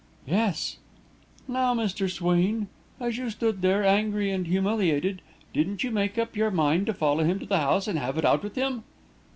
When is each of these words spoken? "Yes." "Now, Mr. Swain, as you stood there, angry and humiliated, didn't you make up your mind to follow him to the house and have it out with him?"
"Yes." 0.25 0.77
"Now, 1.47 1.75
Mr. 1.75 2.09
Swain, 2.09 2.69
as 2.99 3.19
you 3.19 3.29
stood 3.29 3.61
there, 3.61 3.85
angry 3.85 4.31
and 4.31 4.47
humiliated, 4.47 5.21
didn't 5.53 5.83
you 5.83 5.91
make 5.91 6.17
up 6.17 6.35
your 6.35 6.49
mind 6.49 6.87
to 6.87 6.93
follow 6.95 7.23
him 7.23 7.37
to 7.37 7.45
the 7.45 7.59
house 7.59 7.87
and 7.87 7.99
have 7.99 8.17
it 8.17 8.25
out 8.25 8.41
with 8.41 8.55
him?" 8.55 8.83